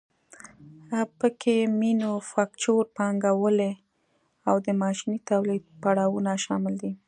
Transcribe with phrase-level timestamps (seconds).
[1.19, 3.73] پکې مینوفکچور پانګوالي
[4.49, 6.91] او د ماشیني تولید پړاوونه شامل دي